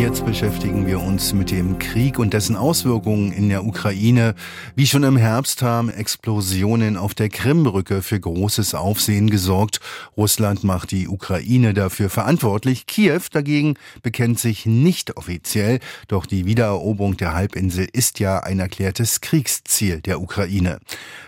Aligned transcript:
Jetzt 0.00 0.24
beschäftigen 0.24 0.86
wir 0.86 0.98
uns 0.98 1.34
mit 1.34 1.50
dem 1.50 1.78
Krieg 1.78 2.18
und 2.18 2.32
dessen 2.32 2.56
Auswirkungen 2.56 3.32
in 3.32 3.50
der 3.50 3.66
Ukraine. 3.66 4.34
Wie 4.74 4.86
schon 4.86 5.02
im 5.02 5.18
Herbst 5.18 5.60
haben 5.60 5.90
Explosionen 5.90 6.96
auf 6.96 7.12
der 7.12 7.28
Krimbrücke 7.28 8.00
für 8.00 8.18
großes 8.18 8.74
Aufsehen 8.74 9.28
gesorgt. 9.28 9.80
Russland 10.16 10.64
macht 10.64 10.92
die 10.92 11.06
Ukraine 11.06 11.74
dafür 11.74 12.08
verantwortlich. 12.08 12.86
Kiew 12.86 13.20
dagegen 13.30 13.74
bekennt 14.02 14.38
sich 14.38 14.64
nicht 14.64 15.18
offiziell, 15.18 15.80
doch 16.08 16.24
die 16.24 16.46
Wiedereroberung 16.46 17.18
der 17.18 17.34
Halbinsel 17.34 17.86
ist 17.92 18.20
ja 18.20 18.38
ein 18.38 18.58
erklärtes 18.58 19.20
Kriegsziel 19.20 20.00
der 20.00 20.22
Ukraine. 20.22 20.78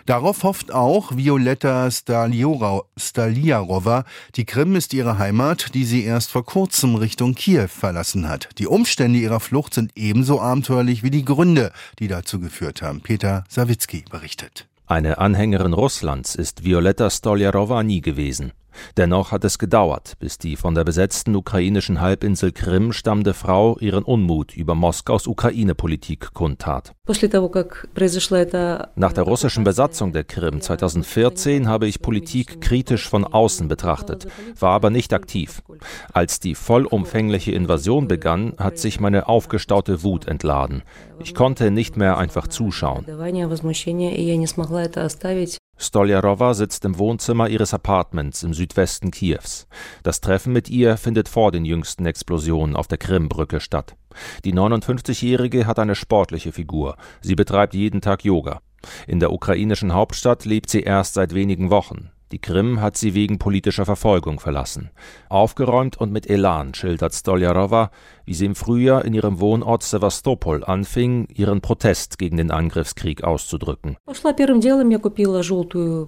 Darauf 0.06 0.44
hofft 0.44 0.72
auch 0.72 1.14
Violetta 1.14 1.90
Staliarova. 1.90 2.84
Die 4.34 4.46
Krim 4.46 4.76
ist 4.76 4.94
ihre 4.94 5.18
Heimat, 5.18 5.74
die 5.74 5.84
sie 5.84 6.04
erst 6.04 6.32
vor 6.32 6.46
kurzem 6.46 6.94
Richtung 6.94 7.34
Kiew 7.34 7.68
verlassen 7.68 8.30
hat. 8.30 8.48
Die 8.62 8.68
Umstände 8.68 9.18
ihrer 9.18 9.40
Flucht 9.40 9.74
sind 9.74 9.90
ebenso 9.96 10.40
abenteuerlich 10.40 11.02
wie 11.02 11.10
die 11.10 11.24
Gründe, 11.24 11.72
die 11.98 12.06
dazu 12.06 12.38
geführt 12.38 12.80
haben. 12.80 13.00
Peter 13.00 13.42
Sawicki 13.48 14.04
berichtet. 14.08 14.68
Eine 14.86 15.18
Anhängerin 15.18 15.72
Russlands 15.72 16.36
ist 16.36 16.62
Violetta 16.62 17.10
Stoljarowa 17.10 17.82
nie 17.82 18.00
gewesen. 18.00 18.52
Dennoch 18.96 19.32
hat 19.32 19.44
es 19.44 19.58
gedauert, 19.58 20.14
bis 20.18 20.38
die 20.38 20.56
von 20.56 20.74
der 20.74 20.84
besetzten 20.84 21.34
ukrainischen 21.34 22.00
Halbinsel 22.00 22.52
Krim 22.52 22.92
stammende 22.92 23.34
Frau 23.34 23.78
ihren 23.78 24.04
Unmut 24.04 24.56
über 24.56 24.74
Moskaus 24.74 25.26
Ukraine-Politik 25.26 26.32
kundtat. 26.34 26.94
Nach 28.94 29.12
der 29.12 29.24
russischen 29.24 29.64
Besatzung 29.64 30.12
der 30.12 30.24
Krim 30.24 30.60
2014 30.60 31.68
habe 31.68 31.86
ich 31.86 32.00
Politik 32.00 32.60
kritisch 32.60 33.08
von 33.08 33.24
außen 33.24 33.68
betrachtet, 33.68 34.26
war 34.58 34.72
aber 34.72 34.90
nicht 34.90 35.12
aktiv. 35.12 35.62
Als 36.12 36.40
die 36.40 36.54
vollumfängliche 36.54 37.52
Invasion 37.52 38.08
begann, 38.08 38.54
hat 38.58 38.78
sich 38.78 39.00
meine 39.00 39.28
aufgestaute 39.28 40.02
Wut 40.02 40.26
entladen. 40.28 40.82
Ich 41.20 41.34
konnte 41.34 41.70
nicht 41.70 41.96
mehr 41.96 42.18
einfach 42.18 42.48
zuschauen. 42.48 43.04
Stoljarowa 45.76 46.54
sitzt 46.54 46.84
im 46.84 46.98
Wohnzimmer 46.98 47.48
ihres 47.48 47.74
Apartments 47.74 48.42
im 48.42 48.54
Südwesten 48.54 49.10
Kiews. 49.10 49.66
Das 50.02 50.20
Treffen 50.20 50.52
mit 50.52 50.68
ihr 50.68 50.96
findet 50.96 51.28
vor 51.28 51.50
den 51.50 51.64
jüngsten 51.64 52.06
Explosionen 52.06 52.76
auf 52.76 52.86
der 52.86 52.98
Krimbrücke 52.98 53.60
statt. 53.60 53.96
Die 54.44 54.54
59-Jährige 54.54 55.66
hat 55.66 55.78
eine 55.78 55.94
sportliche 55.94 56.52
Figur. 56.52 56.96
Sie 57.20 57.34
betreibt 57.34 57.74
jeden 57.74 58.00
Tag 58.00 58.24
Yoga. 58.24 58.60
In 59.06 59.20
der 59.20 59.32
ukrainischen 59.32 59.92
Hauptstadt 59.92 60.44
lebt 60.44 60.70
sie 60.70 60.80
erst 60.80 61.14
seit 61.14 61.34
wenigen 61.34 61.70
Wochen. 61.70 62.10
Die 62.32 62.38
Krim 62.38 62.80
hat 62.80 62.96
sie 62.96 63.12
wegen 63.12 63.38
politischer 63.38 63.84
Verfolgung 63.84 64.40
verlassen. 64.40 64.90
Aufgeräumt 65.28 65.98
und 65.98 66.12
mit 66.12 66.30
Elan 66.30 66.72
schildert 66.72 67.12
Stoljarowa, 67.12 67.90
wie 68.24 68.32
sie 68.32 68.46
im 68.46 68.54
Frühjahr 68.54 69.04
in 69.04 69.12
ihrem 69.12 69.38
Wohnort 69.38 69.82
Sevastopol 69.82 70.64
anfing, 70.64 71.26
ihren 71.34 71.60
Protest 71.60 72.18
gegen 72.18 72.38
den 72.38 72.50
Angriffskrieg 72.50 73.22
auszudrücken. 73.22 73.98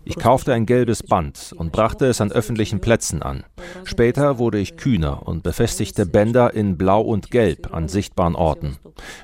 Ich 0.04 0.16
kaufte 0.16 0.54
ein 0.54 0.66
gelbes 0.66 1.02
Band 1.02 1.54
und 1.58 1.72
brachte 1.72 2.06
es 2.06 2.22
an 2.22 2.32
öffentlichen 2.32 2.80
Plätzen 2.80 3.22
an. 3.22 3.44
Später 3.84 4.38
wurde 4.38 4.58
ich 4.58 4.78
kühner 4.78 5.28
und 5.28 5.42
befestigte 5.42 6.06
Bänder 6.06 6.54
in 6.54 6.78
Blau 6.78 7.02
und 7.02 7.30
Gelb 7.30 7.74
an 7.74 7.88
sichtbaren 7.88 8.34
Orten. 8.34 8.78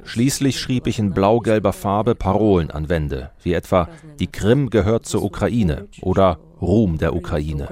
Schließlich 0.05 0.61
schrieb 0.61 0.87
ich 0.87 0.99
in 0.99 1.15
blau-gelber 1.15 1.73
Farbe 1.73 2.15
Parolen 2.15 2.71
an 2.71 2.91
Wände, 2.91 3.31
wie 3.43 3.55
etwa 3.55 3.89
Die 4.19 4.27
Krim 4.27 4.69
gehört 4.69 5.07
zur 5.07 5.23
Ukraine 5.23 5.89
oder 6.03 6.39
Ruhm 6.61 6.99
der 6.99 7.15
Ukraine. 7.15 7.65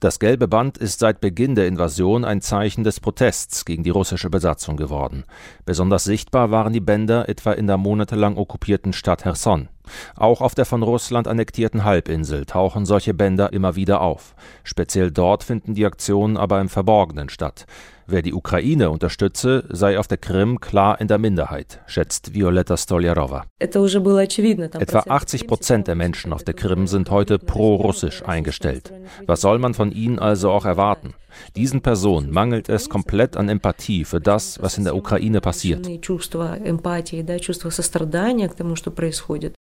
Das 0.00 0.18
gelbe 0.18 0.48
Band 0.48 0.78
ist 0.78 0.98
seit 0.98 1.20
Beginn 1.20 1.54
der 1.54 1.66
Invasion 1.68 2.24
ein 2.24 2.40
Zeichen 2.40 2.84
des 2.84 3.00
Protests 3.00 3.66
gegen 3.66 3.82
die 3.82 3.90
russische 3.90 4.30
Besatzung 4.30 4.78
geworden. 4.78 5.24
Besonders 5.66 6.04
sichtbar 6.04 6.50
waren 6.50 6.72
die 6.72 6.80
Bänder 6.80 7.28
etwa 7.28 7.52
in 7.52 7.66
der 7.66 7.76
monatelang 7.76 8.38
okkupierten 8.38 8.94
Stadt 8.94 9.24
Cherson. 9.24 9.68
Auch 10.16 10.40
auf 10.40 10.54
der 10.54 10.64
von 10.64 10.82
Russland 10.82 11.28
annektierten 11.28 11.84
Halbinsel 11.84 12.46
tauchen 12.46 12.86
solche 12.86 13.12
Bänder 13.12 13.52
immer 13.52 13.76
wieder 13.76 14.00
auf. 14.00 14.34
Speziell 14.64 15.10
dort 15.10 15.44
finden 15.44 15.74
die 15.74 15.84
Aktionen 15.84 16.38
aber 16.38 16.62
im 16.62 16.70
Verborgenen 16.70 17.28
statt. 17.28 17.66
Wer 18.12 18.22
die 18.22 18.34
Ukraine 18.34 18.90
unterstütze, 18.90 19.62
sei 19.68 19.96
auf 19.96 20.08
der 20.08 20.18
Krim 20.18 20.58
klar 20.58 21.00
in 21.00 21.06
der 21.06 21.18
Minderheit, 21.18 21.80
schätzt 21.86 22.34
Violetta 22.34 22.76
Stoljarowa. 22.76 23.44
Etwa 23.60 25.04
80 25.06 25.46
Prozent 25.46 25.86
der 25.86 25.94
Menschen 25.94 26.32
auf 26.32 26.42
der 26.42 26.54
Krim 26.54 26.88
sind 26.88 27.08
heute 27.12 27.38
pro-russisch 27.38 28.24
eingestellt. 28.26 28.92
Was 29.26 29.42
soll 29.42 29.60
man 29.60 29.74
von 29.74 29.92
ihnen 29.92 30.18
also 30.18 30.50
auch 30.50 30.64
erwarten? 30.64 31.14
Diesen 31.54 31.82
Personen 31.82 32.32
mangelt 32.32 32.68
es 32.68 32.88
komplett 32.88 33.36
an 33.36 33.48
Empathie 33.48 34.04
für 34.04 34.20
das, 34.20 34.60
was 34.60 34.76
in 34.76 34.82
der 34.82 34.96
Ukraine 34.96 35.40
passiert. 35.40 35.86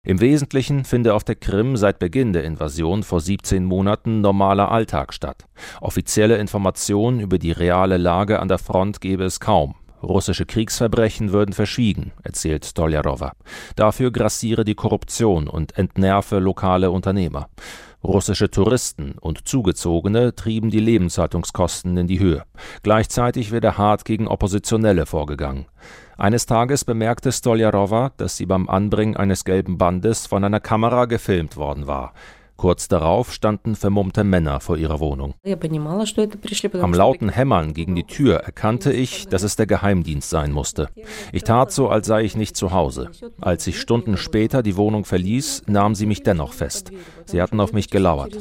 Im 0.02 0.18
Wesentlichen 0.18 0.86
finde 0.86 1.12
auf 1.12 1.24
der 1.24 1.34
Krim 1.34 1.76
seit 1.76 1.98
Beginn 1.98 2.32
der 2.32 2.44
Invasion 2.44 3.02
vor 3.02 3.20
17 3.20 3.66
Monaten 3.66 4.22
normaler 4.22 4.70
Alltag 4.70 5.12
statt. 5.12 5.44
Offizielle 5.82 6.38
Informationen 6.38 7.20
über 7.20 7.38
die 7.38 7.52
reale 7.52 7.98
Lage 7.98 8.40
an 8.40 8.48
der 8.48 8.56
Front 8.56 9.02
gebe 9.02 9.24
es 9.24 9.40
kaum. 9.40 9.74
Russische 10.02 10.46
Kriegsverbrechen 10.46 11.32
würden 11.32 11.52
verschwiegen, 11.52 12.12
erzählt 12.22 12.64
Stoljarowa. 12.64 13.32
Dafür 13.76 14.10
grassiere 14.10 14.64
die 14.64 14.74
Korruption 14.74 15.46
und 15.48 15.76
entnerve 15.76 16.38
lokale 16.38 16.90
Unternehmer. 16.90 17.50
Russische 18.02 18.50
Touristen 18.50 19.16
und 19.20 19.46
Zugezogene 19.46 20.34
trieben 20.34 20.70
die 20.70 20.80
Lebenshaltungskosten 20.80 21.98
in 21.98 22.06
die 22.06 22.18
Höhe. 22.18 22.44
Gleichzeitig 22.82 23.52
werde 23.52 23.76
hart 23.76 24.06
gegen 24.06 24.26
Oppositionelle 24.26 25.04
vorgegangen. 25.04 25.66
Eines 26.16 26.46
Tages 26.46 26.84
bemerkte 26.84 27.30
Stoljarowa, 27.30 28.12
dass 28.16 28.38
sie 28.38 28.46
beim 28.46 28.68
Anbringen 28.68 29.16
eines 29.16 29.44
gelben 29.44 29.76
Bandes 29.76 30.26
von 30.26 30.44
einer 30.44 30.60
Kamera 30.60 31.04
gefilmt 31.04 31.56
worden 31.56 31.86
war. 31.86 32.14
Kurz 32.60 32.88
darauf 32.88 33.32
standen 33.32 33.74
vermummte 33.74 34.22
Männer 34.22 34.60
vor 34.60 34.76
ihrer 34.76 35.00
Wohnung. 35.00 35.32
Am 36.82 36.92
lauten 36.92 37.30
Hämmern 37.30 37.72
gegen 37.72 37.94
die 37.94 38.04
Tür 38.04 38.36
erkannte 38.36 38.92
ich, 38.92 39.26
dass 39.28 39.44
es 39.44 39.56
der 39.56 39.66
Geheimdienst 39.66 40.28
sein 40.28 40.52
musste. 40.52 40.90
Ich 41.32 41.44
tat 41.44 41.72
so, 41.72 41.88
als 41.88 42.06
sei 42.06 42.22
ich 42.22 42.36
nicht 42.36 42.58
zu 42.58 42.72
Hause. 42.72 43.08
Als 43.40 43.66
ich 43.66 43.80
Stunden 43.80 44.18
später 44.18 44.62
die 44.62 44.76
Wohnung 44.76 45.06
verließ, 45.06 45.62
nahmen 45.68 45.94
sie 45.94 46.04
mich 46.04 46.22
dennoch 46.22 46.52
fest. 46.52 46.90
Sie 47.24 47.40
hatten 47.40 47.60
auf 47.60 47.72
mich 47.72 47.88
gelauert. 47.88 48.36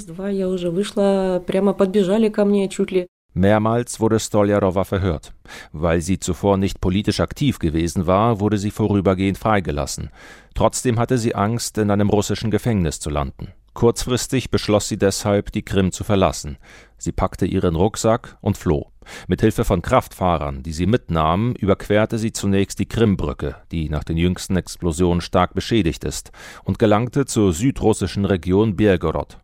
Mehrmals 3.34 4.00
wurde 4.02 4.20
Stoljarowa 4.20 4.84
verhört. 4.84 5.32
Weil 5.72 6.02
sie 6.02 6.20
zuvor 6.20 6.58
nicht 6.58 6.82
politisch 6.82 7.22
aktiv 7.22 7.58
gewesen 7.58 8.06
war, 8.06 8.42
wurde 8.42 8.58
sie 8.58 8.72
vorübergehend 8.72 9.38
freigelassen. 9.38 10.10
Trotzdem 10.56 11.00
hatte 11.00 11.18
sie 11.18 11.36
Angst, 11.36 11.78
in 11.78 11.90
einem 11.90 12.10
russischen 12.10 12.52
Gefängnis 12.52 13.00
zu 13.00 13.10
landen. 13.10 13.54
Kurzfristig 13.80 14.52
beschloss 14.52 14.90
sie 14.90 14.98
deshalb, 14.98 15.54
die 15.54 15.62
Krim 15.62 15.94
zu 15.94 16.04
verlassen. 16.04 16.58
Sie 16.98 17.14
packte 17.14 17.46
ihren 17.46 17.78
Rucksack 17.78 18.38
und 18.42 18.58
floh. 18.58 18.92
Mit 19.28 19.42
Hilfe 19.42 19.66
von 19.66 19.82
Kraftfahrern, 19.82 20.64
die 20.64 20.72
sie 20.72 20.86
mitnahmen, 20.86 21.56
überquerte 21.56 22.18
sie 22.18 22.32
zunächst 22.32 22.80
die 22.80 22.88
Krimbrücke, 22.88 23.56
die 23.72 23.90
nach 23.90 24.04
den 24.04 24.18
jüngsten 24.18 24.56
Explosionen 24.56 25.22
stark 25.22 25.54
beschädigt 25.54 26.04
ist, 26.04 26.32
und 26.64 26.80
gelangte 26.80 27.26
zur 27.26 27.54
südrussischen 27.54 28.26
Region 28.26 28.76
Bielgorod. 28.76 29.38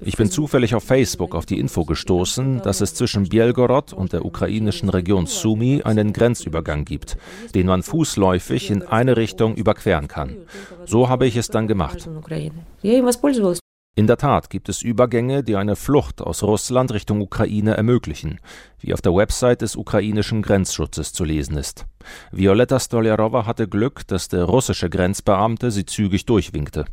Ich 0.00 0.16
bin 0.16 0.30
zufällig 0.30 0.74
auf 0.74 0.84
Facebook 0.84 1.34
auf 1.34 1.46
die 1.46 1.58
Info 1.58 1.84
gestoßen, 1.84 2.62
dass 2.62 2.80
es 2.80 2.94
zwischen 2.94 3.28
Bielgorod 3.28 3.92
und 3.92 4.12
der 4.12 4.24
ukrainischen 4.24 4.88
Region 4.88 5.26
Sumy 5.26 5.82
einen 5.82 6.12
Grenzübergang 6.12 6.84
gibt, 6.84 7.16
den 7.54 7.66
man 7.66 7.82
fußläufig 7.82 8.70
in 8.70 8.82
eine 8.82 9.16
Richtung 9.16 9.54
überqueren 9.54 10.08
kann. 10.08 10.36
So 10.84 11.08
habe 11.08 11.26
ich 11.26 11.36
es 11.36 11.48
dann 11.48 11.68
gemacht. 11.68 12.08
In 13.94 14.06
der 14.06 14.16
Tat 14.16 14.48
gibt 14.48 14.70
es 14.70 14.80
Übergänge, 14.80 15.44
die 15.44 15.54
eine 15.54 15.76
Flucht 15.76 16.22
aus 16.22 16.42
Russland 16.42 16.94
Richtung 16.94 17.20
Ukraine 17.20 17.76
ermöglichen, 17.76 18.40
wie 18.78 18.94
auf 18.94 19.02
der 19.02 19.14
Website 19.14 19.60
des 19.60 19.76
ukrainischen 19.76 20.40
Grenzschutzes 20.40 21.12
zu 21.12 21.24
lesen 21.24 21.58
ist. 21.58 21.84
Violetta 22.30 22.80
Stoljarowa 22.80 23.44
hatte 23.44 23.68
Glück, 23.68 24.06
dass 24.06 24.28
der 24.28 24.44
russische 24.44 24.88
Grenzbeamte 24.88 25.70
sie 25.70 25.84
zügig 25.84 26.24
durchwinkte. 26.24 26.86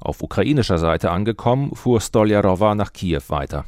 Auf 0.00 0.24
ukrainischer 0.24 0.78
Seite 0.78 1.12
angekommen, 1.12 1.76
fuhr 1.76 2.00
Stoljarowa 2.00 2.74
nach 2.74 2.92
Kiew 2.92 3.22
weiter. 3.28 3.64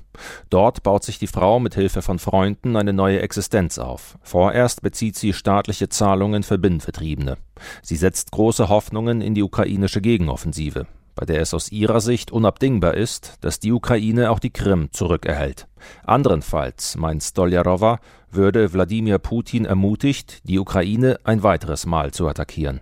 Dort 0.50 0.82
baut 0.82 1.04
sich 1.04 1.20
die 1.20 1.28
Frau 1.28 1.60
mit 1.60 1.76
Hilfe 1.76 2.02
von 2.02 2.18
Freunden 2.18 2.74
eine 2.74 2.92
neue 2.92 3.20
Existenz 3.20 3.78
auf. 3.78 4.18
Vorerst 4.22 4.82
bezieht 4.82 5.14
sie 5.14 5.32
staatliche 5.32 5.88
Zahlungen 5.88 6.42
für 6.42 6.58
Binnenvertriebene. 6.58 7.36
Sie 7.80 7.96
setzt 7.96 8.32
große 8.32 8.68
Hoffnungen 8.68 9.20
in 9.20 9.34
die 9.36 9.44
ukrainische 9.44 10.00
Gegenoffensive 10.00 10.88
bei 11.14 11.24
der 11.26 11.40
es 11.40 11.54
aus 11.54 11.70
ihrer 11.70 12.00
Sicht 12.00 12.30
unabdingbar 12.30 12.94
ist, 12.94 13.34
dass 13.40 13.60
die 13.60 13.72
Ukraine 13.72 14.30
auch 14.30 14.38
die 14.38 14.52
Krim 14.52 14.88
zurückerhält. 14.92 15.68
Anderenfalls, 16.04 16.96
meint 16.96 17.22
Stoljarowa, 17.22 17.98
würde 18.30 18.72
Wladimir 18.72 19.18
Putin 19.18 19.64
ermutigt, 19.64 20.40
die 20.44 20.58
Ukraine 20.58 21.18
ein 21.24 21.42
weiteres 21.42 21.86
Mal 21.86 22.12
zu 22.12 22.26
attackieren. 22.28 22.80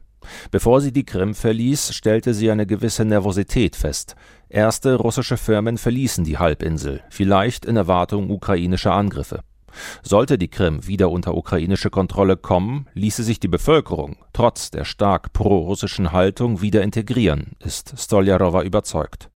Bevor 0.50 0.80
sie 0.80 0.92
die 0.92 1.04
Krim 1.04 1.34
verließ, 1.34 1.94
stellte 1.94 2.34
sie 2.34 2.50
eine 2.50 2.66
gewisse 2.66 3.04
Nervosität 3.04 3.74
fest. 3.76 4.16
Erste 4.48 4.96
russische 4.96 5.36
Firmen 5.36 5.78
verließen 5.78 6.24
die 6.24 6.38
Halbinsel, 6.38 7.02
vielleicht 7.10 7.64
in 7.64 7.76
Erwartung 7.76 8.30
ukrainischer 8.30 8.92
Angriffe. 8.92 9.42
Sollte 10.02 10.38
die 10.38 10.48
Krim 10.48 10.86
wieder 10.86 11.10
unter 11.10 11.34
ukrainische 11.34 11.90
Kontrolle 11.90 12.36
kommen, 12.36 12.86
ließe 12.94 13.22
sich 13.22 13.40
die 13.40 13.48
Bevölkerung 13.48 14.16
trotz 14.32 14.70
der 14.70 14.84
stark 14.84 15.32
prorussischen 15.32 16.12
Haltung 16.12 16.62
wieder 16.62 16.82
integrieren, 16.82 17.52
ist 17.58 17.94
Stoljarowa 17.98 18.62
überzeugt. 18.62 19.28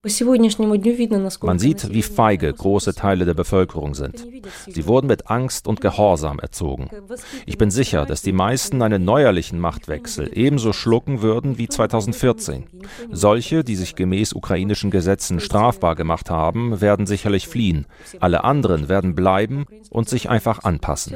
Man 1.41 1.59
sieht, 1.59 1.93
wie 1.93 2.01
feige 2.01 2.53
große 2.53 2.93
Teile 2.93 3.25
der 3.25 3.33
Bevölkerung 3.33 3.95
sind. 3.95 4.25
Sie 4.67 4.87
wurden 4.87 5.07
mit 5.07 5.29
Angst 5.29 5.67
und 5.67 5.81
Gehorsam 5.81 6.39
erzogen. 6.39 6.89
Ich 7.45 7.57
bin 7.57 7.71
sicher, 7.71 8.05
dass 8.05 8.21
die 8.21 8.31
meisten 8.31 8.81
einen 8.81 9.03
neuerlichen 9.03 9.59
Machtwechsel 9.59 10.29
ebenso 10.33 10.73
schlucken 10.73 11.21
würden 11.21 11.57
wie 11.57 11.67
2014. 11.67 12.65
Solche, 13.11 13.63
die 13.63 13.75
sich 13.75 13.95
gemäß 13.95 14.33
ukrainischen 14.33 14.91
Gesetzen 14.91 15.39
strafbar 15.39 15.95
gemacht 15.95 16.29
haben, 16.29 16.81
werden 16.81 17.05
sicherlich 17.05 17.47
fliehen. 17.47 17.87
Alle 18.19 18.43
anderen 18.43 18.89
werden 18.89 19.15
bleiben 19.15 19.65
und 19.89 20.09
sich 20.23 20.29
einfach 20.29 20.63
anpassen. 20.63 21.13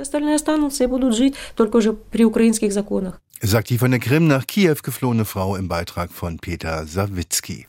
Sagt 3.39 3.69
die 3.69 3.77
von 3.77 3.92
der 3.92 4.00
Krim 4.00 4.27
nach 4.27 4.48
Kiew 4.48 4.77
geflohene 4.83 5.25
Frau 5.25 5.56
im 5.56 5.68
Beitrag 5.68 6.12
von 6.12 6.39
Peter 6.39 6.86
Sawicki. 6.86 7.68